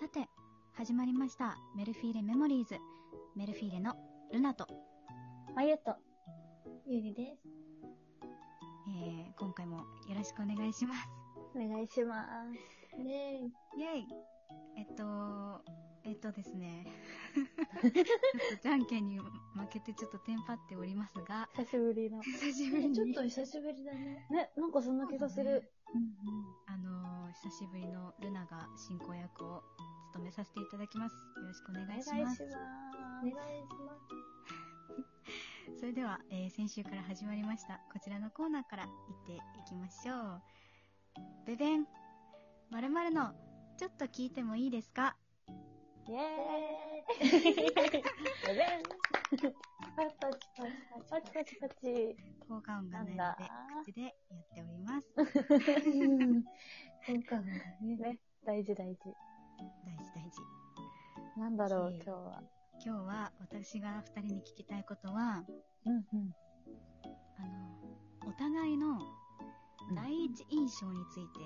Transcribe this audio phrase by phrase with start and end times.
[0.00, 0.28] さて、
[0.74, 1.58] 始まりました。
[1.74, 2.76] メルフィーレメモリーズ。
[3.34, 3.96] メルフィーレの
[4.32, 4.68] ルナと、
[5.56, 5.96] まゆと、
[6.86, 7.48] ゆりです。
[8.86, 9.84] えー、今回もよ
[10.16, 11.00] ろしくお願いします。
[11.52, 12.24] お願いしま
[12.94, 13.02] す。
[13.02, 13.40] ね
[13.76, 14.06] イェイ
[14.76, 15.64] えっと、
[16.04, 16.86] えっとですね。
[17.82, 19.26] ちょっとじゃんけんに負
[19.68, 22.22] けてちょっとテンパっておりますが、久しぶりの。
[22.22, 22.94] 久しぶりに。
[22.94, 24.28] ちょっと久しぶりだね。
[24.30, 25.72] ね、なんかそんな気がする。
[26.66, 29.62] あのー、久しぶりのルナが進行役を
[30.18, 31.12] 務めさせていただきます。
[31.14, 32.42] よろしくお願いします。
[32.42, 32.46] お
[33.30, 34.02] 願いします。
[35.78, 40.42] それでは、えー先週から始まりました、こちらのコーナーから行っていきましょう。
[41.46, 41.86] ベベン
[42.70, 43.32] 〇〇の、
[43.76, 45.16] ちょっと聞いてもいいですか？
[46.08, 46.18] イェー
[47.20, 48.82] イベベン
[49.30, 50.38] パチパチ
[51.08, 52.16] パチパチパチ。
[52.48, 53.50] 効果音がないので
[53.84, 54.12] 口でやっ
[54.54, 55.14] ております。
[55.14, 55.22] 効
[57.28, 57.52] 果音が
[58.10, 58.18] ね。
[58.44, 59.27] 大事大事。
[59.84, 60.40] 大事大事。
[61.40, 62.42] なんだろう、今日は。
[62.84, 65.44] 今日は私が二人に聞きたいことは、
[65.84, 66.04] うんうん。
[67.38, 67.78] あの、
[68.28, 69.00] お互いの
[69.94, 71.40] 第一印象について、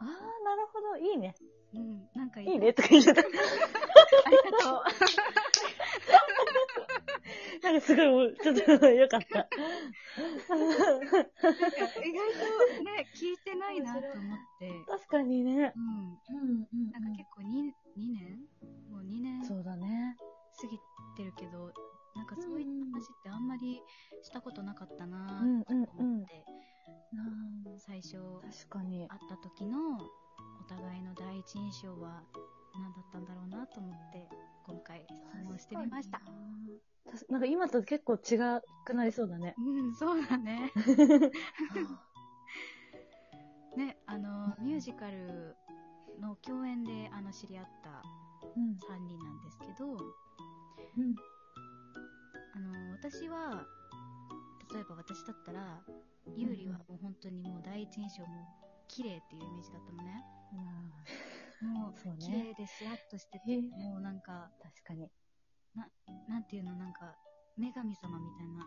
[0.00, 0.06] あー、
[0.44, 0.96] なるほど。
[0.98, 1.34] いいね。
[1.74, 3.22] うん、なんかいいねとか言っちゃった。
[3.22, 3.24] あ
[4.30, 4.82] りがとう。
[7.62, 9.26] なんかすごいちょっとよかった。
[9.26, 9.30] 意
[12.12, 12.38] 外と
[12.84, 14.10] ね、聞いてないなと思っ
[14.58, 14.70] て。
[14.86, 15.72] 確かにね。
[15.74, 16.18] うん。
[16.44, 18.38] うんうんなんか結構 2, 2年？
[18.90, 20.16] もう2年そうだね。
[20.60, 20.78] 過ぎ
[21.16, 21.72] てるけど、
[22.14, 23.80] なんかそういった話ってあんまり
[24.22, 26.44] したことなかったなうんとうんうん思って、
[27.78, 28.18] 最初
[28.66, 29.08] 確かに。
[29.08, 29.78] 会った時の
[30.60, 32.22] お互いの第一印象は
[32.74, 34.28] 何だったんだろうなと思って、
[34.66, 36.20] 今回質問してみました。
[37.28, 38.38] なんか今と結構違
[38.84, 39.54] くなりそうだね。
[39.58, 40.72] うん、そうだね。
[43.76, 45.56] ね、あの、うんミュージカル
[46.20, 48.02] の共演であの知り合った
[48.56, 48.78] うん。
[48.78, 51.14] 3人なんですけど、うん。
[52.54, 53.66] あの、私は、
[54.72, 55.80] 例えば私だったら、
[56.36, 58.28] 優里はもう本当にもう第一印象も
[58.88, 60.24] 綺麗っていうイメージだったのね。
[61.62, 65.10] もうそうね綺麗でスラッとしてて、もうなんか、確かに。
[66.28, 67.16] なんていうの、なんか、
[67.58, 68.66] 女神様みたいな、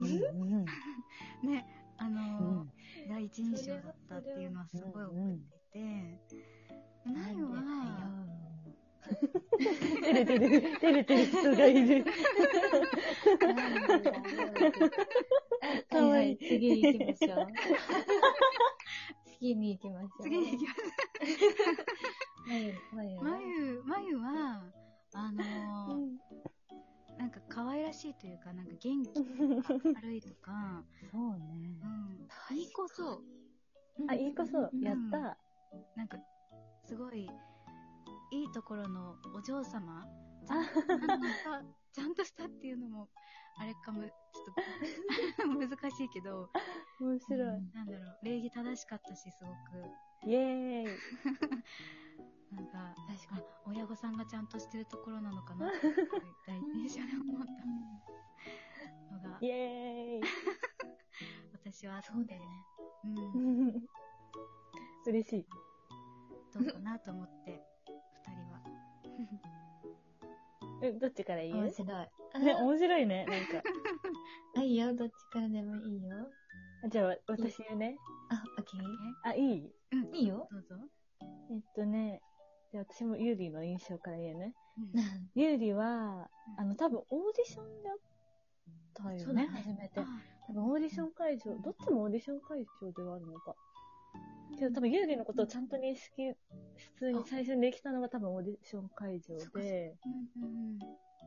[0.00, 0.64] うんうん。
[1.42, 1.66] ね、
[1.98, 2.72] あの、うん
[3.08, 5.14] 第一印象だったっていうのはすごい覚
[5.74, 5.80] えてい
[6.32, 7.62] て、なゆは、
[10.02, 12.04] 照れてる、照れてる人がいる。
[15.88, 16.38] かわいい。
[16.38, 17.46] 次に行きましょう。
[19.38, 20.22] 次に行きましょう。
[20.24, 20.80] 次に行きます。
[22.48, 23.20] まゆ、まゆ。
[23.20, 24.64] まゆ、まゆは、
[25.14, 26.18] あのーうん
[27.96, 31.80] しいというか、なんか元気、明るいとか、 そうね
[32.50, 32.54] う。
[32.54, 33.22] ん、いいこそ、
[34.08, 35.38] あ、いいこそ、やった。
[35.96, 36.18] なんか、
[36.84, 37.28] すごい、
[38.32, 40.06] いいところのお嬢様
[40.46, 41.62] ちゃあんとした、
[41.92, 43.08] ちゃんとしたっていうのも、
[43.58, 44.12] あれかも、ちょっ
[44.46, 44.62] と
[45.58, 46.50] 難しいけど、
[47.00, 47.62] 面白い。
[47.72, 49.56] なんだろう、礼儀正しかったし、すごく。
[50.26, 51.00] イェーイ。
[52.52, 55.78] なんか、確か親御さんがちゃんとしてるところなのかなって、
[56.46, 56.62] 第一
[56.94, 60.20] 印象で思ったのがイ、ェーイ。
[61.64, 62.46] 私はそうだよね。
[63.04, 63.08] う
[63.38, 63.86] ん、
[65.06, 65.46] 嬉しい。
[66.54, 67.60] どうかなと思って、
[68.24, 68.60] 二人は。
[70.82, 71.56] え、どっちから言う？
[71.58, 72.08] 面白い。
[72.44, 73.62] ね、面白いね、なんか。
[74.56, 74.94] あ、いいよ。
[74.94, 76.30] どっちからでもいいよ。
[76.84, 77.96] あじゃあ、私言うね。
[78.30, 78.82] あ、オッケー。
[79.24, 79.72] あ、いい？
[79.92, 80.48] うん、いいよ。
[80.50, 80.76] どうぞ。
[81.50, 82.20] えっとね、
[82.70, 84.54] じゃあ私もユーリの印象から言うね。
[84.78, 84.92] うん。
[85.34, 87.96] ユーリは、あの、多分オーディションであっ
[88.94, 90.00] たよね、ね初めて。
[90.00, 90.06] あ
[90.46, 93.56] 多分オーディション会場、どっちもオーディション会場ではあるのか。
[94.56, 96.32] けど多分ユーリのことをちゃんと認識、
[96.76, 99.96] 普通に最初にできたのが多分オーディション会場で、
[100.36, 100.78] うんうん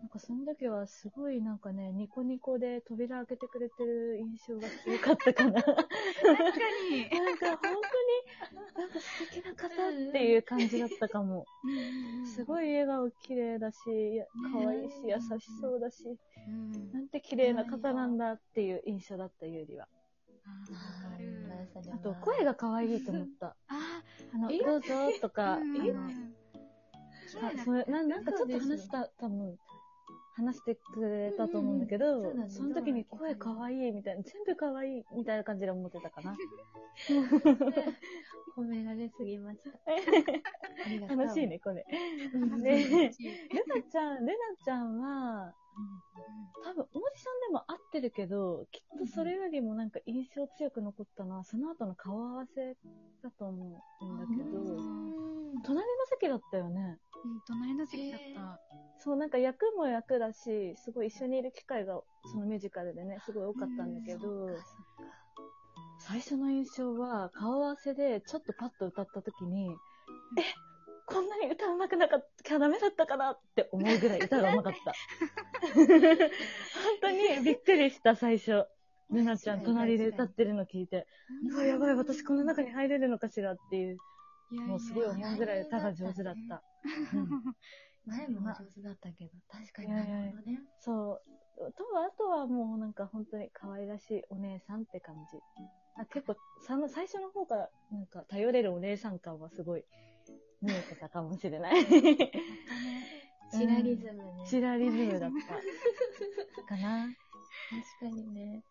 [0.00, 5.62] なんかその時はすごいなんかね、ニコニコで扉開けてくれてる印象が強かったかな。
[5.62, 5.74] 確か
[6.90, 7.08] に。
[7.10, 11.46] なんか本当に、なんか素敵な方っていう感じだったかも。
[12.24, 12.64] すごい。
[12.64, 13.78] い笑顔綺麗だし、
[14.50, 16.18] 可愛いし、優しそうだし、
[16.48, 16.92] うん。
[16.92, 19.88] なんて綺麗な方なんだっていう印象だった、ゆうりは。
[21.92, 23.56] あと、声が可愛いと思った。
[23.68, 24.02] あ
[24.32, 26.06] あの、えどうぞとか、んの
[27.42, 29.58] あそれななんかちょっと話した、多分、
[30.36, 36.36] 話してくれたと思うんだけど、うんうんそねその時に声かわいいみたいな、全部かわいいみたいな感じで思ってたかな。
[38.56, 39.70] 褒められすぎました。
[41.16, 41.46] 楽しい。
[41.46, 41.84] ね、これ。
[42.34, 43.08] うんねうんル
[43.66, 44.32] ナちゃん、ルナ
[44.64, 45.54] ちゃんは、
[46.64, 52.76] 多分オーディションでも合ってるけど、きっとそれよりもなんか印象強く残ったのは、その後の顔合わせ
[53.22, 56.98] だと思うんだけうど、ん隣の席だったよね。
[57.24, 58.60] うん隣の席だった？
[58.98, 62.00] そう、なんか役も役だし、すごい一緒にいる機会が、
[62.32, 64.48] そのミュージカルでね、すごい多かったんだけど、
[66.00, 69.70] 最初の印象は、顔合わせでちょっとパッと歌った時に、
[70.38, 70.42] え、
[71.06, 74.92] こんなに歌うまくなかった、ダメだったかなって思うぐらい歌がうまかった。
[75.74, 75.86] 本
[77.00, 78.66] 当にびっくりした、最初。
[79.10, 81.06] ルナちゃん隣で歌ってるの聞いて、
[81.52, 83.98] うわ、やばい、私この中に入れるのかしらっていう、
[84.50, 86.62] もうすごい思うぐらい歌が上手だった。
[87.14, 87.56] うん
[88.06, 90.60] 前も上手だったけど、確かになるほどね。
[90.80, 91.22] そ
[91.56, 91.72] う。
[91.72, 95.38] と、あとはもうなんか本当に可愛らしいお姉さんって感じ。
[95.96, 96.36] あ結構
[96.66, 99.84] さの、最初の方からなんか頼れるお姉さん感はすごい
[100.60, 101.86] 見えてたかもしれない。
[103.52, 104.44] チラリズムね。
[104.48, 106.64] チラリズムだった。
[106.64, 107.08] かな。
[108.00, 108.64] 確かにね。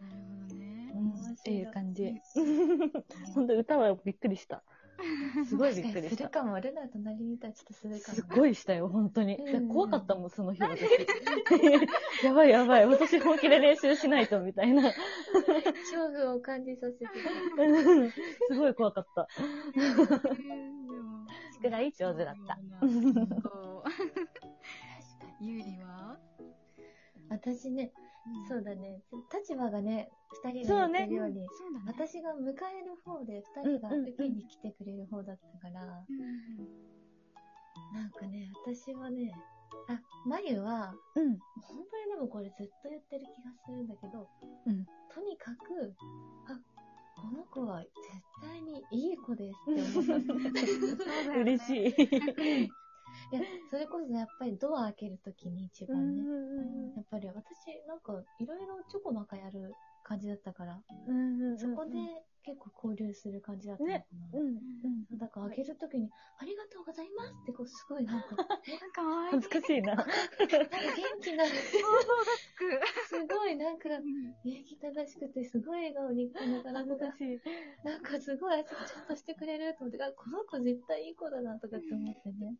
[0.00, 0.98] なるほどねう。
[0.98, 2.14] ん、っていう感じ。
[3.34, 4.62] 本当歌はびっくりした。
[5.46, 6.16] すごいびっくりした。
[6.16, 6.58] するかも。
[6.60, 8.16] ルナ隣にいたらちょっとするかも。
[8.16, 9.36] すごいしたよ、本当に。
[9.36, 10.82] うんで怖かったもん、その日私。
[12.24, 14.82] やばいやばい、私本気で練習しないと、みたいな。
[14.82, 14.94] 勝
[16.12, 17.06] 負を感じさせて
[17.56, 17.62] た。
[17.62, 17.66] う
[18.06, 18.20] んす
[18.56, 19.28] ごい怖かった。
[19.76, 21.26] うん
[21.62, 22.58] ぐらい上手だった。
[22.80, 23.84] そう。
[25.40, 26.18] ゆうりは？
[27.28, 27.92] 私ね、
[28.48, 29.02] そうだね。
[29.32, 30.10] 立場がね、
[30.42, 31.84] 二人が言ってるように、そうだね。
[31.86, 36.96] 私が迎える方で、二人が受けに来てくれる方だったから、うん
[37.92, 39.32] なんかね、私はね、
[39.88, 41.38] あ、まゆは、うん。
[41.62, 44.28] 本当にでもこれずっと言ってる気がするんだけど、
[44.66, 44.84] うん
[45.14, 45.94] とにかく、
[46.46, 46.60] あ、
[47.16, 47.90] この子は絶
[48.42, 50.52] 対にいい子ですって思っ
[51.24, 51.32] た。
[51.40, 52.70] 嬉しい。
[53.32, 56.24] いや、それこそやっぱりドア開けるときに一番ね、
[56.96, 57.34] やっぱり私、
[57.86, 60.80] なんか、いろいろチョコなんかやる感じだったから、
[61.56, 61.92] そこで
[62.42, 65.18] 結構交流する感じだったのかな。
[65.18, 68.26] だから開けるときに、ありがとうございますってこう、すごいなんか、
[68.68, 69.30] えかわいい。
[69.32, 69.94] 恥ずかしいな。
[69.98, 70.14] なんか
[70.46, 70.70] 元
[71.22, 71.98] 気な、想像が
[72.36, 73.06] つく。
[73.08, 73.88] すごいなんか、
[74.44, 77.40] 礼儀正しくて、すごい笑顔に、なんか、なんか、しい。
[77.84, 82.56] なんかすごい、ちゃんとしてくれると思って、あ、この子絶対いい子だなとかって思ってね。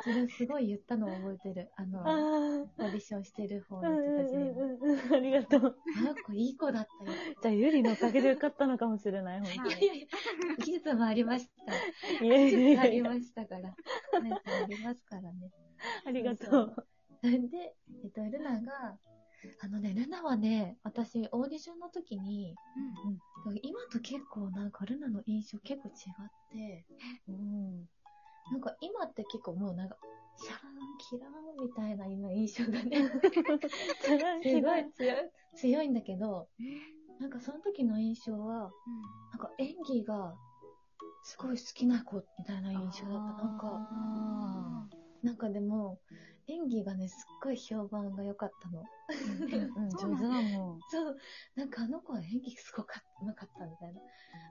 [0.00, 1.70] それすごい言ったのを覚えてる。
[1.76, 2.84] あの、ああ。
[2.84, 4.60] オーディションしてる方のうん人たちにも。
[4.60, 5.14] うんうんうん。
[5.14, 5.76] ありがとう。
[5.98, 7.12] あの子いい子だったよ。
[7.42, 10.06] じゃあ、ゆりのおかげで受かったのかもしれない、い本やいやいや、
[10.64, 12.24] 技術もありました。
[12.24, 12.90] いやい技術あやいやいや。
[12.90, 13.60] りましたから。
[13.62, 15.50] なんかありますからね。
[16.06, 16.86] ありがとう。
[17.22, 18.98] なんで、えっと、ルナが、
[19.60, 22.54] あのね、ルナはね、私、オーディションの時に、
[23.62, 25.94] 今と結構なんかルナの印象結構違っ
[26.50, 26.86] て、
[27.28, 27.88] うん。
[28.50, 29.96] なんか今って結構もうなんか、
[30.36, 33.10] シャラン、キラーンみたいな今印象がね、
[34.42, 36.48] すごい強い、強いんだけど、
[37.20, 38.70] なんかその時の印象は、
[39.32, 40.34] なんか演技が、
[41.22, 43.44] すごい好きな子みたいな印象だった。
[43.44, 44.88] なんか、あ
[45.22, 45.98] なんかでも、
[46.48, 48.84] 演技がね、すっごい評判が良かったの。
[49.08, 50.80] ーうん、 上手だもん。
[50.90, 51.16] そう、
[51.54, 54.00] なんかあの子は演技すごかった、うまかったみたいな。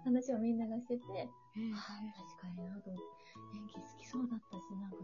[0.04, 4.98] 話をみんながしてて、ああ、確かになと思って、演技好きそうだったし、なんか、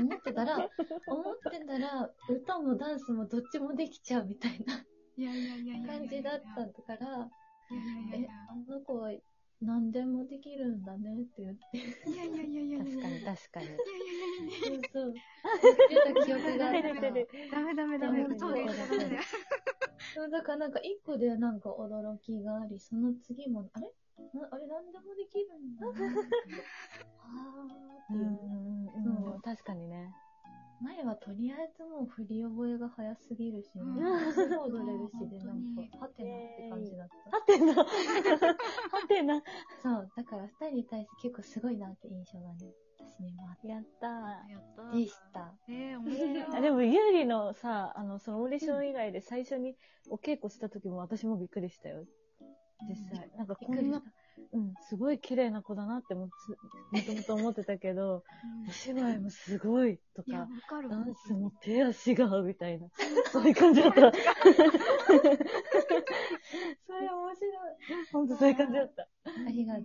[0.00, 0.56] 思ってたら、
[1.06, 4.84] 思ってたら、歌もダンスもどっちもできちゃうみたいな
[5.86, 7.30] 感じだったから、
[8.12, 9.12] えや、あの子は
[9.60, 11.78] 何でもできるんだねって言って、
[12.10, 13.66] いやいやいやいやいや確かに、確かに。
[13.66, 15.14] そうそう、
[15.90, 17.10] 言ってた記憶があるから。
[17.50, 18.76] ダメダメダメそうです
[20.14, 23.90] そうだからなんか一個でなんか驚きがあり、その次も、あれ？
[24.34, 26.00] なあれ何でもできるんだなって。
[27.18, 28.26] あーってうんいう。
[28.26, 30.12] うんうんそう確かにね。
[30.80, 37.36] 前はとりあえずもう振り覚えが早すぎるし、うんすぐ踊れるしで、なんか、はてなって感じだった。
[37.36, 37.74] はてな。
[37.74, 37.86] は
[39.08, 39.42] てな。
[39.82, 44.96] そう、だから二人に対して結構すごいなって印象がね、私にもあっやったやったた。
[44.96, 45.54] でした。
[45.68, 49.76] えー、面白いでも、ゆうりのさ、あの、そのオーディション以外で最初に
[50.08, 52.04] お稽古した時も私もびっくりしたよ。
[52.88, 53.30] 実際。
[53.36, 54.12] なんかこんなびっくりし、
[54.52, 58.22] うん、すごい綺麗な子だなってもつもともと思ってたけど、
[58.68, 60.88] お芝居もすごいとか、かる。
[60.88, 62.88] ダンスも手足が合うみたいな、
[63.30, 64.00] そういう感じだった。
[66.86, 67.76] それ面白い。
[68.12, 69.02] ほんとそういう感じだった。
[69.02, 69.84] ありがとう。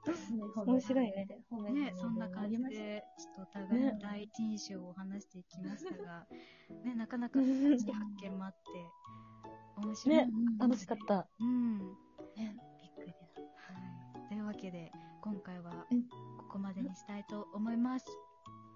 [0.66, 1.26] 面白いね。
[1.72, 6.26] ね、そんな感じで、ちょっとお互いの第一印象を話していきましたが、
[6.84, 8.58] ね、なかなか新しい発見もあって、
[9.76, 10.16] 面白い。
[10.16, 10.28] ね
[10.58, 11.28] 楽しかった。
[11.38, 11.96] うん。
[12.36, 13.18] ね、びっくりだ。
[13.42, 14.28] はい。
[14.28, 14.90] というわけで、
[15.22, 16.08] 今回はうん
[16.38, 18.06] ここまでにしたいと思います。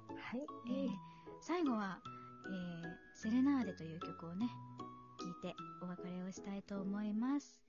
[0.08, 0.40] はい。
[0.68, 0.88] えー
[1.40, 2.00] 最後は、
[2.46, 4.46] えーセレナーデという曲をね、
[5.20, 7.62] 聴いてお別れをしたいと思います。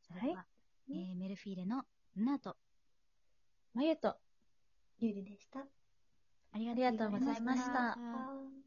[0.00, 0.46] それでは、
[0.90, 1.84] えーメルフィーレの
[2.16, 2.56] ルナと、
[3.74, 4.16] まゆと、
[4.98, 5.60] ゆりでした。
[6.54, 8.61] ありありがとうございましたた